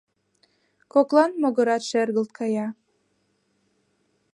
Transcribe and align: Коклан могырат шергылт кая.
Коклан 0.93 1.31
могырат 1.41 1.83
шергылт 1.89 2.31
кая. 2.37 2.67